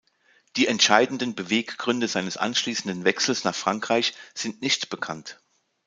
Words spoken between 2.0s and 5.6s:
seines anschließenden Wechsels nach Frankreich sind nicht bekannt.